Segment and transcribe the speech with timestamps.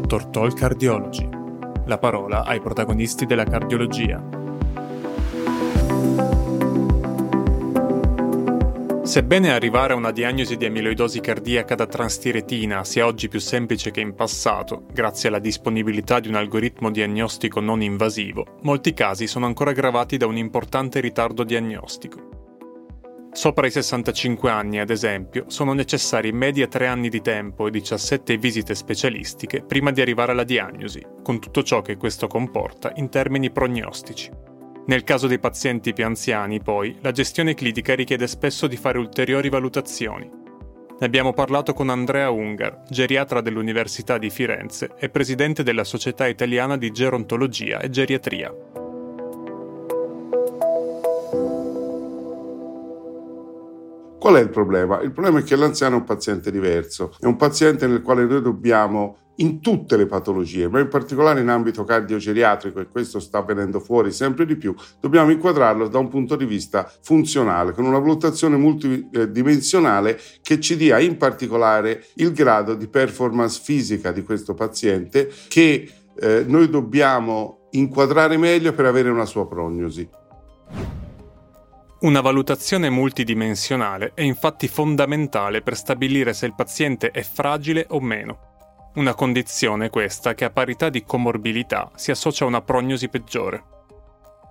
[0.00, 0.24] Dr.
[0.24, 1.28] Toll Cardiology.
[1.86, 4.20] La parola ai protagonisti della cardiologia.
[9.04, 14.00] Sebbene arrivare a una diagnosi di amiloidosi cardiaca da transtiretina sia oggi più semplice che
[14.00, 19.70] in passato, grazie alla disponibilità di un algoritmo diagnostico non invasivo, molti casi sono ancora
[19.70, 22.33] aggravati da un importante ritardo diagnostico.
[23.34, 27.72] Sopra i 65 anni, ad esempio, sono necessari in media 3 anni di tempo e
[27.72, 33.08] 17 visite specialistiche prima di arrivare alla diagnosi, con tutto ciò che questo comporta in
[33.08, 34.30] termini prognostici.
[34.86, 39.48] Nel caso dei pazienti più anziani, poi, la gestione clinica richiede spesso di fare ulteriori
[39.48, 40.30] valutazioni.
[41.00, 46.76] Ne abbiamo parlato con Andrea Ungar, geriatra dell'Università di Firenze e presidente della Società Italiana
[46.76, 48.73] di Gerontologia e Geriatria.
[54.24, 55.02] Qual è il problema?
[55.02, 58.40] Il problema è che l'anziano è un paziente diverso, è un paziente nel quale noi
[58.40, 63.80] dobbiamo in tutte le patologie, ma in particolare in ambito cardiogeriatrico, e questo sta venendo
[63.80, 68.56] fuori sempre di più, dobbiamo inquadrarlo da un punto di vista funzionale, con una valutazione
[68.56, 75.86] multidimensionale che ci dia in particolare il grado di performance fisica di questo paziente che
[76.18, 80.08] eh, noi dobbiamo inquadrare meglio per avere una sua prognosi.
[82.04, 88.90] Una valutazione multidimensionale è infatti fondamentale per stabilire se il paziente è fragile o meno.
[88.96, 93.73] Una condizione questa che a parità di comorbilità si associa a una prognosi peggiore.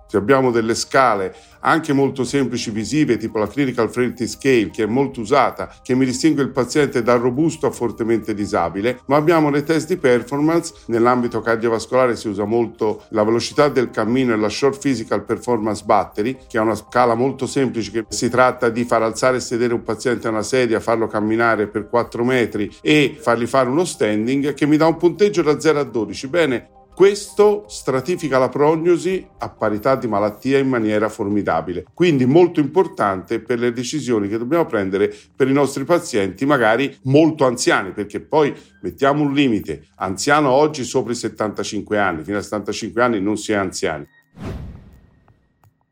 [0.06, 4.86] Se abbiamo delle scale anche molto semplici visive, tipo la Clinical Frailty Scale, che è
[4.86, 9.64] molto usata, che mi distingue il paziente dal robusto a fortemente disabile, ma abbiamo le
[9.64, 14.78] test di performance, nell'ambito cardiovascolare si usa molto la velocità del cammino e la Short
[14.78, 19.38] Physical Performance Battery, che è una scala molto semplice che si tratta di far alzare
[19.38, 23.68] e sedere un paziente a una sedia, farlo camminare per 4 metri e fargli fare
[23.70, 26.28] uno standing, che mi dà un punteggio da 0 a 12.
[26.28, 33.40] Bene, questo stratifica la prognosi a parità di malattia in maniera formidabile, quindi molto importante
[33.40, 38.54] per le decisioni che dobbiamo prendere per i nostri pazienti, magari molto anziani, perché poi
[38.82, 43.52] mettiamo un limite, anziano oggi sopra i 75 anni, fino a 75 anni non si
[43.52, 44.06] è anziani.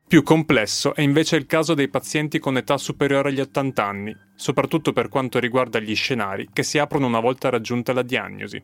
[0.07, 4.93] Più complesso è invece il caso dei pazienti con età superiore agli 80 anni, soprattutto
[4.93, 8.63] per quanto riguarda gli scenari che si aprono una volta raggiunta la diagnosi.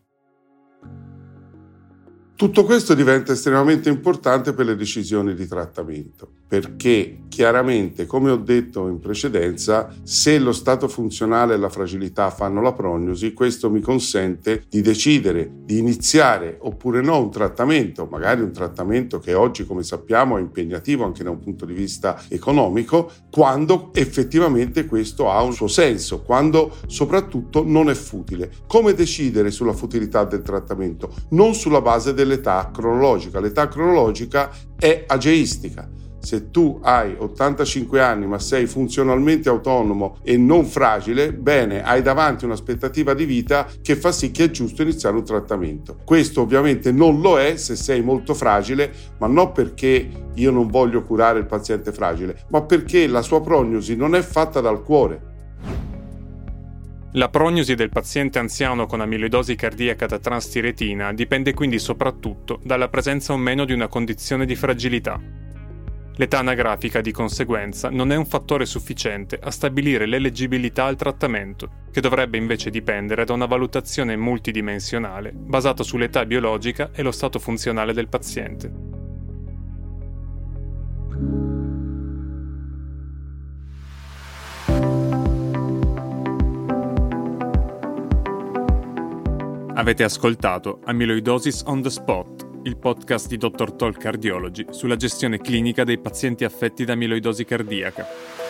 [2.39, 8.87] Tutto questo diventa estremamente importante per le decisioni di trattamento, perché chiaramente, come ho detto
[8.87, 14.63] in precedenza, se lo stato funzionale e la fragilità fanno la prognosi, questo mi consente
[14.69, 20.37] di decidere di iniziare oppure no un trattamento, magari un trattamento che oggi, come sappiamo,
[20.37, 25.67] è impegnativo anche da un punto di vista economico, quando effettivamente questo ha un suo
[25.67, 28.49] senso, quando soprattutto non è futile.
[28.69, 31.13] Come decidere sulla futilità del trattamento?
[31.31, 33.41] Non sulla base del dell'età cronologica.
[33.41, 35.89] L'età cronologica è ageistica.
[36.21, 42.45] Se tu hai 85 anni ma sei funzionalmente autonomo e non fragile, bene, hai davanti
[42.45, 45.97] un'aspettativa di vita che fa sì che è giusto iniziare un trattamento.
[46.05, 51.03] Questo ovviamente non lo è se sei molto fragile, ma non perché io non voglio
[51.03, 55.28] curare il paziente fragile, ma perché la sua prognosi non è fatta dal cuore,
[57.13, 63.33] la prognosi del paziente anziano con amiloidosi cardiaca da transtiretina dipende quindi soprattutto dalla presenza
[63.33, 65.19] o meno di una condizione di fragilità.
[66.17, 72.01] L'età anagrafica, di conseguenza, non è un fattore sufficiente a stabilire l'eleggibilità al trattamento, che
[72.01, 78.09] dovrebbe invece dipendere da una valutazione multidimensionale basata sull'età biologica e lo stato funzionale del
[78.09, 78.73] paziente.
[89.79, 93.77] Avete ascoltato Amyloidosis on the Spot, il podcast di Dr.
[93.77, 98.48] Toll Cardiology sulla gestione clinica dei pazienti affetti da amiloidosi cardiaca.